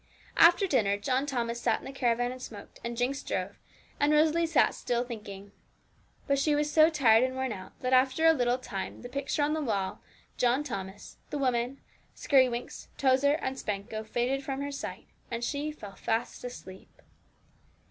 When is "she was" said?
6.39-6.71